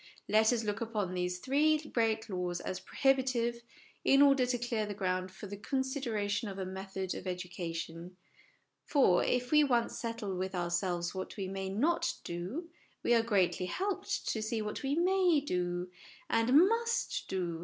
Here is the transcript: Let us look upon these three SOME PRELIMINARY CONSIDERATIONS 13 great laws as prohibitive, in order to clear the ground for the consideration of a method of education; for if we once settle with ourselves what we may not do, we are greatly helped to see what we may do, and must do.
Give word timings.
Let 0.27 0.51
us 0.51 0.63
look 0.63 0.81
upon 0.81 1.13
these 1.13 1.37
three 1.37 1.77
SOME 1.77 1.91
PRELIMINARY 1.91 2.15
CONSIDERATIONS 2.15 2.23
13 2.23 2.41
great 2.41 2.47
laws 2.47 2.59
as 2.61 2.79
prohibitive, 2.79 3.61
in 4.03 4.21
order 4.23 4.47
to 4.47 4.57
clear 4.57 4.87
the 4.87 4.95
ground 4.95 5.29
for 5.29 5.45
the 5.45 5.57
consideration 5.57 6.47
of 6.49 6.57
a 6.57 6.65
method 6.65 7.13
of 7.13 7.27
education; 7.27 8.17
for 8.83 9.23
if 9.23 9.51
we 9.51 9.63
once 9.63 9.99
settle 9.99 10.35
with 10.35 10.55
ourselves 10.55 11.13
what 11.13 11.37
we 11.37 11.47
may 11.47 11.69
not 11.69 12.15
do, 12.23 12.67
we 13.03 13.13
are 13.13 13.21
greatly 13.21 13.67
helped 13.67 14.27
to 14.29 14.41
see 14.41 14.59
what 14.59 14.81
we 14.81 14.95
may 14.95 15.39
do, 15.39 15.91
and 16.31 16.57
must 16.67 17.25
do. 17.27 17.59